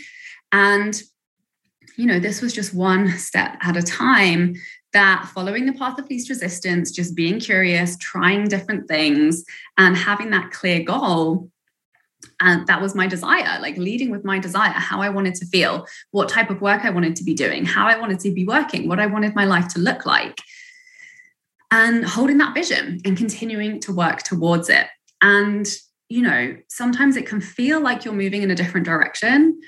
And 0.53 1.03
you 1.97 2.07
know, 2.07 2.19
this 2.19 2.41
was 2.41 2.53
just 2.53 2.75
one 2.75 3.11
step 3.19 3.57
at 3.61 3.77
a 3.77 3.83
time 3.83 4.55
that 4.93 5.31
following 5.35 5.67
the 5.67 5.73
path 5.73 5.99
of 5.99 6.09
least 6.09 6.29
resistance, 6.29 6.91
just 6.91 7.15
being 7.15 7.41
curious, 7.41 7.97
trying 7.97 8.45
different 8.45 8.89
things, 8.89 9.45
and 9.79 9.97
having 9.97 10.31
that 10.31 10.51
clear 10.51 10.83
goal. 10.83 11.51
And 12.41 12.67
that 12.67 12.81
was 12.81 12.95
my 12.95 13.07
desire, 13.07 13.61
like 13.61 13.77
leading 13.77 14.11
with 14.11 14.25
my 14.25 14.39
desire, 14.39 14.71
how 14.71 15.01
I 15.01 15.09
wanted 15.09 15.35
to 15.37 15.47
feel, 15.47 15.87
what 16.11 16.29
type 16.29 16.51
of 16.51 16.61
work 16.61 16.85
I 16.85 16.91
wanted 16.91 17.17
to 17.17 17.25
be 17.25 17.35
doing, 17.35 17.65
how 17.65 17.87
I 17.87 17.99
wanted 17.99 18.21
to 18.21 18.33
be 18.33 18.45
working, 18.45 18.89
what 18.89 19.01
I 19.01 19.07
wanted 19.07 19.35
my 19.35 19.45
life 19.45 19.69
to 19.69 19.81
look 19.81 20.07
like. 20.07 20.41
And 21.71 22.05
holding 22.05 22.39
that 22.39 22.55
vision 22.55 23.01
and 23.05 23.17
continuing 23.17 23.81
to 23.81 23.95
work 23.95 24.23
towards 24.23 24.69
it. 24.69 24.87
And, 25.23 25.67
you 26.09 26.21
know, 26.21 26.57
sometimes 26.69 27.17
it 27.17 27.27
can 27.27 27.41
feel 27.41 27.81
like 27.81 28.05
you're 28.05 28.13
moving 28.13 28.43
in 28.43 28.51
a 28.51 28.55
different 28.55 28.85
direction, 28.85 29.59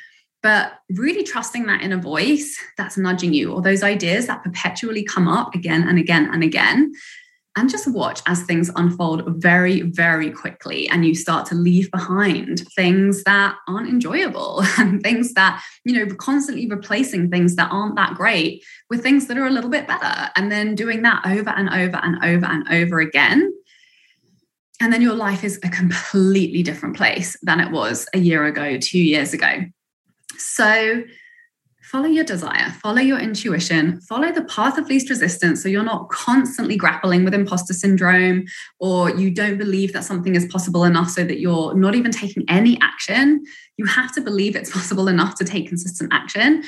but 0.45 0.75
really 0.91 1.25
trusting 1.25 1.65
that 1.65 1.81
inner 1.81 1.97
voice 1.97 2.57
that's 2.77 2.99
nudging 2.99 3.33
you 3.33 3.51
or 3.51 3.63
those 3.63 3.83
ideas 3.83 4.27
that 4.27 4.45
perpetually 4.45 5.03
come 5.03 5.27
up 5.27 5.55
again 5.55 5.89
and 5.89 5.99
again 5.99 6.29
and 6.33 6.45
again 6.45 6.93
and 7.57 7.71
just 7.71 7.91
watch 7.91 8.21
as 8.27 8.43
things 8.43 8.71
unfold 8.77 9.23
very 9.41 9.81
very 9.81 10.31
quickly 10.31 10.87
and 10.91 11.07
you 11.07 11.15
start 11.15 11.47
to 11.47 11.55
leave 11.55 11.91
behind 11.91 12.61
things 12.77 13.25
that 13.25 13.57
aren't 13.67 13.89
enjoyable 13.89 14.63
and 14.79 15.03
things 15.03 15.33
that 15.33 15.65
you 15.85 15.95
know 15.95 16.15
constantly 16.17 16.69
replacing 16.69 17.31
things 17.31 17.57
that 17.57 17.71
aren't 17.73 17.97
that 17.97 18.15
great 18.15 18.63
with 18.91 19.03
things 19.03 19.27
that 19.27 19.39
are 19.39 19.47
a 19.47 19.51
little 19.51 19.71
bit 19.71 19.89
better 19.89 20.31
and 20.37 20.53
then 20.53 20.75
doing 20.75 21.01
that 21.01 21.25
over 21.27 21.51
and 21.51 21.71
over 21.71 21.97
and 22.03 22.23
over 22.23 22.47
and 22.47 22.69
over 22.71 23.01
again. 23.01 23.51
And 24.81 24.93
then 24.93 25.01
your 25.01 25.15
life 25.15 25.45
is 25.45 25.59
a 25.63 25.69
completely 25.69 26.65
different 26.65 26.97
place 26.97 27.37
than 27.43 27.61
it 27.61 27.71
was 27.71 28.07
a 28.13 28.19
year 28.19 28.45
ago 28.45 28.77
2 28.77 28.99
years 28.99 29.33
ago 29.33 29.65
so 30.39 31.05
follow 31.85 32.07
your 32.07 32.25
desire, 32.25 32.71
follow 32.83 33.01
your 33.01 33.19
intuition, 33.19 34.01
follow 34.01 34.33
the 34.33 34.45
path 34.45 34.79
of 34.79 34.89
least 34.89 35.11
resistance 35.11 35.63
so 35.63 35.69
you're 35.69 35.85
not 35.85 36.09
constantly 36.09 36.77
grappling 36.77 37.25
with 37.25 37.35
imposter 37.35 37.75
syndrome 37.75 38.45
or 38.81 39.11
you 39.11 39.31
don't 39.31 39.59
believe 39.59 39.93
that 39.93 40.03
something 40.03 40.35
is 40.35 40.47
possible 40.47 40.85
enough 40.85 41.11
so 41.11 41.25
that 41.25 41.41
you're 41.41 41.75
not 41.75 41.95
even 41.95 42.11
taking 42.11 42.43
any 42.49 42.79
action. 42.81 43.45
You 43.77 43.85
have 43.85 44.15
to 44.15 44.21
believe 44.21 44.57
it's 44.57 44.71
possible 44.79 45.09
enough 45.09 45.35
to 45.37 45.45
take 45.45 45.69
consistent 45.69 46.13
action. 46.13 46.65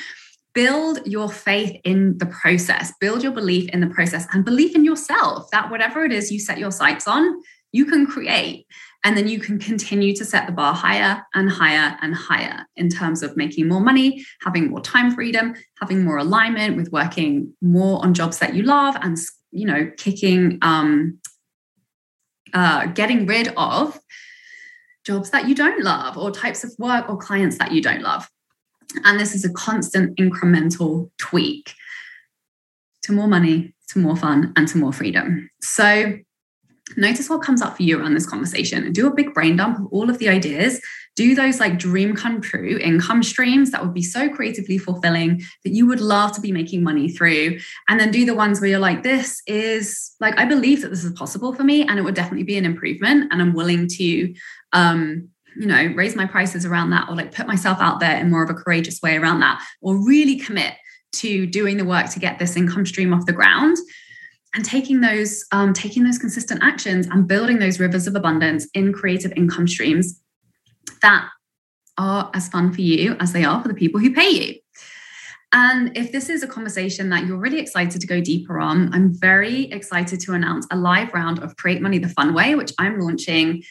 Build 0.53 1.05
your 1.05 1.29
faith 1.29 1.79
in 1.83 2.17
the 2.19 2.27
process, 2.27 2.93
build 2.99 3.21
your 3.21 3.31
belief 3.31 3.69
in 3.69 3.79
the 3.79 3.87
process, 3.87 4.25
and 4.33 4.45
belief 4.45 4.75
in 4.75 4.85
yourself 4.85 5.49
that 5.51 5.69
whatever 5.69 6.05
it 6.05 6.11
is 6.11 6.31
you 6.31 6.39
set 6.39 6.57
your 6.57 6.71
sights 6.71 7.07
on, 7.07 7.41
you 7.71 7.85
can 7.85 8.07
create. 8.07 8.65
And 9.07 9.15
then 9.15 9.29
you 9.29 9.39
can 9.39 9.57
continue 9.57 10.13
to 10.17 10.25
set 10.25 10.47
the 10.47 10.51
bar 10.51 10.73
higher 10.73 11.25
and 11.33 11.49
higher 11.49 11.97
and 12.01 12.13
higher 12.13 12.65
in 12.75 12.89
terms 12.89 13.23
of 13.23 13.37
making 13.37 13.65
more 13.69 13.79
money, 13.79 14.25
having 14.41 14.69
more 14.69 14.81
time 14.81 15.15
freedom, 15.15 15.55
having 15.79 16.03
more 16.03 16.17
alignment 16.17 16.75
with 16.75 16.91
working 16.91 17.53
more 17.61 18.03
on 18.03 18.13
jobs 18.13 18.39
that 18.39 18.53
you 18.53 18.63
love 18.63 18.97
and, 19.01 19.17
you 19.51 19.65
know, 19.65 19.89
kicking, 19.95 20.59
um, 20.61 21.19
uh, 22.53 22.87
getting 22.87 23.25
rid 23.25 23.53
of 23.55 23.97
jobs 25.05 25.29
that 25.29 25.47
you 25.47 25.55
don't 25.55 25.85
love 25.85 26.17
or 26.17 26.29
types 26.29 26.65
of 26.65 26.75
work 26.77 27.07
or 27.07 27.15
clients 27.15 27.57
that 27.59 27.71
you 27.71 27.81
don't 27.81 28.01
love. 28.01 28.29
And 29.05 29.17
this 29.17 29.33
is 29.33 29.45
a 29.45 29.53
constant 29.53 30.17
incremental 30.17 31.11
tweak 31.17 31.71
to 33.03 33.13
more 33.13 33.29
money, 33.29 33.73
to 33.87 33.99
more 33.99 34.17
fun, 34.17 34.51
and 34.57 34.67
to 34.67 34.77
more 34.77 34.91
freedom. 34.91 35.49
So, 35.61 36.19
notice 36.95 37.29
what 37.29 37.41
comes 37.41 37.61
up 37.61 37.75
for 37.75 37.83
you 37.83 37.99
around 37.99 38.13
this 38.13 38.25
conversation 38.25 38.85
and 38.85 38.95
do 38.95 39.07
a 39.07 39.13
big 39.13 39.33
brain 39.33 39.57
dump 39.57 39.79
of 39.79 39.87
all 39.87 40.09
of 40.09 40.19
the 40.19 40.29
ideas. 40.29 40.79
Do 41.15 41.33
those 41.35 41.59
like 41.59 41.79
dream 41.79 42.15
come 42.15 42.41
true 42.41 42.77
income 42.77 43.23
streams 43.23 43.71
that 43.71 43.83
would 43.83 43.93
be 43.93 44.03
so 44.03 44.29
creatively 44.29 44.77
fulfilling 44.77 45.41
that 45.63 45.73
you 45.73 45.87
would 45.87 45.99
love 45.99 46.31
to 46.33 46.41
be 46.41 46.51
making 46.51 46.83
money 46.83 47.09
through. 47.09 47.59
And 47.89 47.99
then 47.99 48.11
do 48.11 48.25
the 48.25 48.35
ones 48.35 48.61
where 48.61 48.69
you're 48.69 48.79
like, 48.79 49.03
this 49.03 49.41
is 49.47 50.15
like, 50.21 50.37
I 50.39 50.45
believe 50.45 50.83
that 50.83 50.89
this 50.89 51.03
is 51.03 51.11
possible 51.13 51.53
for 51.53 51.63
me 51.63 51.85
and 51.85 51.97
it 51.97 52.03
would 52.03 52.15
definitely 52.15 52.43
be 52.43 52.57
an 52.57 52.65
improvement. 52.65 53.33
And 53.33 53.41
I'm 53.41 53.53
willing 53.53 53.87
to, 53.87 54.33
um, 54.73 55.27
you 55.57 55.65
know, 55.65 55.91
raise 55.95 56.15
my 56.15 56.27
prices 56.27 56.65
around 56.65 56.91
that 56.91 57.09
or 57.09 57.15
like 57.15 57.33
put 57.33 57.47
myself 57.47 57.79
out 57.81 57.99
there 57.99 58.17
in 58.17 58.29
more 58.29 58.43
of 58.43 58.49
a 58.51 58.53
courageous 58.53 59.01
way 59.01 59.17
around 59.17 59.39
that 59.39 59.59
or 59.81 59.97
really 59.97 60.37
commit 60.37 60.75
to 61.13 61.47
doing 61.47 61.77
the 61.77 61.85
work 61.85 62.09
to 62.11 62.19
get 62.19 62.37
this 62.37 62.55
income 62.55 62.85
stream 62.85 63.11
off 63.11 63.25
the 63.25 63.33
ground 63.33 63.77
and 64.53 64.63
taking 64.65 65.01
those 65.01 65.45
um, 65.51 65.73
taking 65.73 66.03
those 66.03 66.17
consistent 66.17 66.61
actions 66.63 67.07
and 67.07 67.27
building 67.27 67.59
those 67.59 67.79
rivers 67.79 68.07
of 68.07 68.15
abundance 68.15 68.67
in 68.73 68.93
creative 68.93 69.31
income 69.35 69.67
streams 69.67 70.21
that 71.01 71.27
are 71.97 72.29
as 72.33 72.47
fun 72.47 72.71
for 72.71 72.81
you 72.81 73.15
as 73.19 73.33
they 73.33 73.43
are 73.43 73.61
for 73.61 73.67
the 73.67 73.73
people 73.73 73.99
who 73.99 74.13
pay 74.13 74.29
you. 74.29 74.55
And 75.53 75.95
if 75.97 76.11
this 76.11 76.29
is 76.29 76.43
a 76.43 76.47
conversation 76.47 77.09
that 77.09 77.25
you're 77.25 77.37
really 77.37 77.59
excited 77.59 78.01
to 78.01 78.07
go 78.07 78.19
deeper 78.19 78.59
on 78.59 78.93
i'm 78.93 79.13
very 79.13 79.63
excited 79.71 80.19
to 80.19 80.33
announce 80.33 80.67
a 80.71 80.77
live 80.77 81.13
round 81.13 81.39
of 81.39 81.55
create 81.55 81.81
money 81.81 81.97
the 81.99 82.09
fun 82.09 82.33
way 82.33 82.55
which 82.55 82.73
i'm 82.79 82.99
launching. 82.99 83.63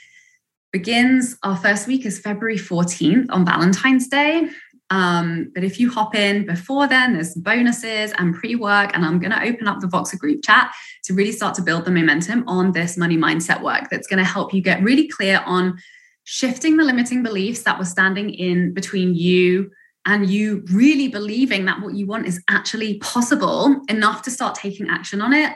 Begins 0.73 1.39
our 1.43 1.57
first 1.57 1.87
week 1.87 2.05
is 2.05 2.19
february 2.19 2.59
14th 2.59 3.27
on 3.31 3.45
valentine's 3.45 4.09
day 4.09 4.49
um, 4.91 5.51
but 5.55 5.65
if 5.65 5.81
you 5.81 5.91
hop 5.91 6.15
in 6.15 6.47
before 6.47 6.87
then, 6.87 7.15
there's 7.15 7.35
bonuses 7.35 8.13
and 8.19 8.35
pre 8.35 8.55
work. 8.55 8.93
And 8.95 9.05
I'm 9.05 9.19
going 9.19 9.33
to 9.33 9.43
open 9.43 9.67
up 9.67 9.81
the 9.81 9.89
Voxer 9.89 10.19
group 10.19 10.45
chat 10.45 10.73
to 11.05 11.15
really 11.15 11.33
start 11.33 11.55
to 11.57 11.63
build 11.63 11.85
the 11.85 11.91
momentum 11.91 12.45
on 12.47 12.73
this 12.73 12.97
money 12.97 13.17
mindset 13.17 13.63
work 13.63 13.89
that's 13.91 14.07
going 14.07 14.19
to 14.19 14.25
help 14.25 14.55
you 14.55 14.61
get 14.61 14.83
really 14.83 15.09
clear 15.09 15.43
on 15.45 15.77
shifting 16.25 16.77
the 16.77 16.85
limiting 16.85 17.23
beliefs 17.23 17.63
that 17.63 17.79
were 17.79 17.85
standing 17.85 18.31
in 18.31 18.73
between 18.75 19.15
you 19.15 19.71
and 20.07 20.31
you 20.31 20.65
really 20.73 21.09
believing 21.09 21.65
that 21.65 21.81
what 21.81 21.95
you 21.95 22.07
want 22.07 22.27
is 22.27 22.43
actually 22.49 22.99
possible 22.99 23.81
enough 23.89 24.23
to 24.23 24.31
start 24.31 24.55
taking 24.55 24.89
action 24.89 25.21
on 25.21 25.33
it 25.33 25.53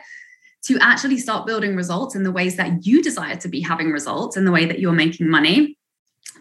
to 0.63 0.77
actually 0.81 1.19
start 1.19 1.47
building 1.47 1.75
results 1.75 2.15
in 2.15 2.23
the 2.23 2.31
ways 2.31 2.57
that 2.57 2.85
you 2.85 3.03
desire 3.03 3.37
to 3.37 3.49
be 3.49 3.61
having 3.61 3.91
results 3.91 4.37
in 4.37 4.45
the 4.45 4.53
way 4.53 4.67
that 4.67 4.79
you're 4.79 4.93
making 4.93 5.29
money 5.29 5.77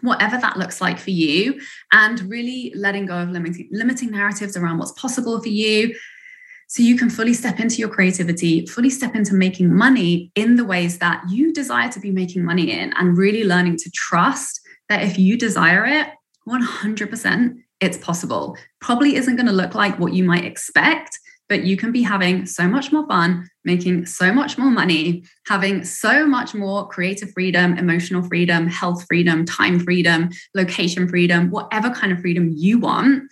whatever 0.02 0.38
that 0.38 0.56
looks 0.56 0.80
like 0.80 0.98
for 0.98 1.10
you, 1.10 1.60
and 1.92 2.20
really 2.22 2.72
letting 2.74 3.06
go 3.06 3.18
of 3.18 3.30
limiting, 3.30 3.68
limiting 3.70 4.10
narratives 4.10 4.56
around 4.56 4.78
what's 4.78 4.92
possible 4.92 5.40
for 5.40 5.48
you. 5.48 5.94
So 6.68 6.82
you 6.84 6.96
can 6.96 7.10
fully 7.10 7.34
step 7.34 7.58
into 7.58 7.76
your 7.76 7.88
creativity, 7.88 8.64
fully 8.66 8.90
step 8.90 9.16
into 9.16 9.34
making 9.34 9.74
money 9.74 10.30
in 10.36 10.54
the 10.54 10.64
ways 10.64 10.98
that 10.98 11.22
you 11.28 11.52
desire 11.52 11.90
to 11.90 11.98
be 11.98 12.12
making 12.12 12.44
money 12.44 12.70
in, 12.70 12.92
and 12.92 13.18
really 13.18 13.44
learning 13.44 13.76
to 13.78 13.90
trust 13.90 14.60
that 14.88 15.02
if 15.02 15.18
you 15.18 15.36
desire 15.36 15.84
it, 15.84 16.08
100% 16.48 17.56
it's 17.80 17.98
possible. 17.98 18.56
Probably 18.80 19.16
isn't 19.16 19.36
going 19.36 19.46
to 19.46 19.52
look 19.52 19.74
like 19.74 19.98
what 19.98 20.12
you 20.12 20.22
might 20.22 20.44
expect, 20.44 21.18
but 21.50 21.64
you 21.64 21.76
can 21.76 21.90
be 21.90 22.00
having 22.00 22.46
so 22.46 22.68
much 22.68 22.92
more 22.92 23.04
fun, 23.08 23.50
making 23.64 24.06
so 24.06 24.32
much 24.32 24.56
more 24.56 24.70
money, 24.70 25.24
having 25.46 25.84
so 25.84 26.24
much 26.24 26.54
more 26.54 26.86
creative 26.88 27.32
freedom, 27.32 27.76
emotional 27.76 28.22
freedom, 28.22 28.68
health 28.68 29.04
freedom, 29.08 29.44
time 29.44 29.80
freedom, 29.80 30.30
location 30.54 31.08
freedom, 31.08 31.50
whatever 31.50 31.90
kind 31.90 32.12
of 32.12 32.20
freedom 32.20 32.50
you 32.54 32.78
want 32.78 33.24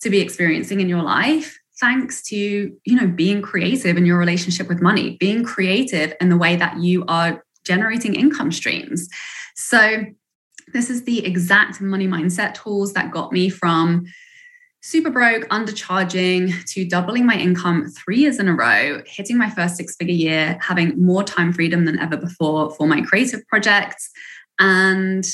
to 0.00 0.10
be 0.10 0.20
experiencing 0.20 0.80
in 0.80 0.88
your 0.88 1.02
life 1.02 1.56
thanks 1.80 2.22
to 2.22 2.36
you 2.36 2.94
know 2.94 3.06
being 3.06 3.40
creative 3.40 3.96
in 3.96 4.04
your 4.04 4.18
relationship 4.18 4.68
with 4.68 4.80
money 4.80 5.16
being 5.18 5.42
creative 5.42 6.12
in 6.20 6.28
the 6.28 6.36
way 6.36 6.54
that 6.54 6.78
you 6.78 7.04
are 7.06 7.44
generating 7.64 8.14
income 8.14 8.50
streams. 8.50 9.08
So 9.54 10.04
this 10.72 10.90
is 10.90 11.04
the 11.04 11.24
exact 11.24 11.80
money 11.80 12.08
mindset 12.08 12.54
tools 12.54 12.92
that 12.94 13.12
got 13.12 13.32
me 13.32 13.48
from 13.48 14.06
super 14.82 15.10
broke, 15.10 15.44
undercharging 15.48 16.64
to 16.66 16.84
doubling 16.84 17.24
my 17.24 17.36
income 17.36 17.88
three 17.88 18.18
years 18.18 18.40
in 18.40 18.48
a 18.48 18.54
row, 18.54 19.00
hitting 19.06 19.38
my 19.38 19.48
first 19.48 19.76
six 19.76 19.94
figure 19.94 20.14
year, 20.14 20.58
having 20.60 21.00
more 21.00 21.22
time 21.22 21.52
freedom 21.52 21.84
than 21.84 21.98
ever 22.00 22.16
before 22.16 22.70
for 22.72 22.88
my 22.88 23.00
creative 23.00 23.46
projects, 23.46 24.10
and 24.58 25.24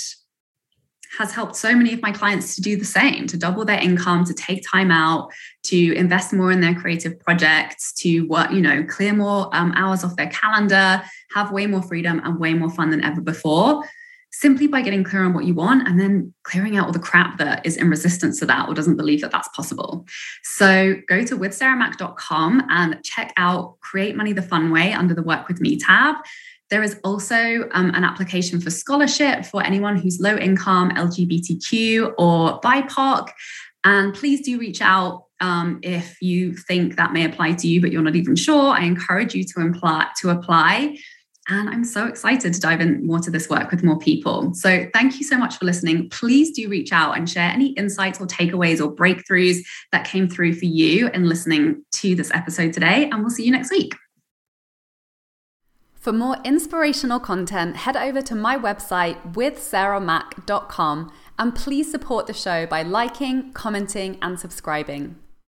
has 1.18 1.32
helped 1.32 1.56
so 1.56 1.74
many 1.74 1.94
of 1.94 2.02
my 2.02 2.12
clients 2.12 2.54
to 2.54 2.60
do 2.60 2.76
the 2.76 2.84
same 2.84 3.26
to 3.26 3.38
double 3.38 3.64
their 3.64 3.80
income, 3.80 4.22
to 4.22 4.34
take 4.34 4.62
time 4.70 4.90
out, 4.90 5.32
to 5.62 5.94
invest 5.94 6.34
more 6.34 6.52
in 6.52 6.60
their 6.60 6.74
creative 6.74 7.18
projects, 7.18 7.94
to 7.94 8.26
work, 8.28 8.50
you 8.52 8.60
know, 8.60 8.84
clear 8.84 9.14
more 9.14 9.48
um, 9.56 9.72
hours 9.74 10.04
off 10.04 10.14
their 10.16 10.28
calendar, 10.28 11.02
have 11.34 11.50
way 11.50 11.66
more 11.66 11.82
freedom 11.82 12.20
and 12.22 12.38
way 12.38 12.52
more 12.52 12.70
fun 12.70 12.90
than 12.90 13.02
ever 13.02 13.22
before 13.22 13.82
simply 14.30 14.66
by 14.66 14.82
getting 14.82 15.02
clear 15.02 15.24
on 15.24 15.34
what 15.34 15.44
you 15.44 15.54
want 15.54 15.88
and 15.88 15.98
then 15.98 16.32
clearing 16.44 16.76
out 16.76 16.86
all 16.86 16.92
the 16.92 16.98
crap 16.98 17.38
that 17.38 17.64
is 17.64 17.76
in 17.76 17.90
resistance 17.90 18.38
to 18.38 18.46
that 18.46 18.68
or 18.68 18.74
doesn't 18.74 18.96
believe 18.96 19.20
that 19.20 19.30
that's 19.30 19.48
possible. 19.48 20.06
So 20.42 20.96
go 21.08 21.24
to 21.24 21.36
withsarahmac.com 21.36 22.64
and 22.68 23.02
check 23.02 23.32
out 23.36 23.80
Create 23.80 24.16
Money 24.16 24.32
the 24.32 24.42
Fun 24.42 24.70
Way 24.70 24.92
under 24.92 25.14
the 25.14 25.22
Work 25.22 25.48
With 25.48 25.60
Me 25.60 25.78
tab. 25.78 26.16
There 26.70 26.82
is 26.82 26.98
also 27.02 27.68
um, 27.72 27.90
an 27.94 28.04
application 28.04 28.60
for 28.60 28.70
scholarship 28.70 29.46
for 29.46 29.62
anyone 29.62 29.96
who's 29.96 30.20
low 30.20 30.36
income, 30.36 30.90
LGBTQ, 30.90 32.14
or 32.18 32.60
BIPOC. 32.60 33.30
And 33.84 34.12
please 34.12 34.42
do 34.42 34.58
reach 34.58 34.82
out 34.82 35.24
um, 35.40 35.78
if 35.82 36.20
you 36.20 36.54
think 36.54 36.96
that 36.96 37.12
may 37.12 37.24
apply 37.24 37.52
to 37.54 37.68
you, 37.68 37.80
but 37.80 37.90
you're 37.90 38.02
not 38.02 38.16
even 38.16 38.36
sure. 38.36 38.70
I 38.70 38.82
encourage 38.84 39.34
you 39.34 39.44
to. 39.44 39.74
To 40.20 40.30
apply. 40.30 40.98
And 41.48 41.70
I'm 41.70 41.84
so 41.84 42.06
excited 42.06 42.52
to 42.52 42.60
dive 42.60 42.82
in 42.82 43.06
more 43.06 43.20
to 43.20 43.30
this 43.30 43.48
work 43.48 43.70
with 43.70 43.82
more 43.82 43.98
people. 43.98 44.52
So 44.54 44.86
thank 44.92 45.18
you 45.18 45.24
so 45.24 45.38
much 45.38 45.56
for 45.56 45.64
listening. 45.64 46.10
Please 46.10 46.50
do 46.50 46.68
reach 46.68 46.92
out 46.92 47.16
and 47.16 47.28
share 47.28 47.50
any 47.50 47.68
insights 47.70 48.20
or 48.20 48.26
takeaways 48.26 48.84
or 48.84 48.94
breakthroughs 48.94 49.64
that 49.90 50.06
came 50.06 50.28
through 50.28 50.54
for 50.54 50.66
you 50.66 51.08
in 51.08 51.26
listening 51.26 51.82
to 51.92 52.14
this 52.14 52.30
episode 52.34 52.74
today. 52.74 53.08
And 53.10 53.20
we'll 53.20 53.30
see 53.30 53.44
you 53.44 53.50
next 53.50 53.70
week. 53.70 53.94
For 55.94 56.12
more 56.12 56.36
inspirational 56.44 57.18
content, 57.18 57.76
head 57.76 57.96
over 57.96 58.22
to 58.22 58.34
my 58.34 58.56
website 58.56 59.34
withsarahmac.com 59.34 61.12
and 61.38 61.54
please 61.54 61.90
support 61.90 62.26
the 62.26 62.34
show 62.34 62.66
by 62.66 62.82
liking, 62.82 63.52
commenting, 63.52 64.18
and 64.22 64.38
subscribing. 64.38 65.16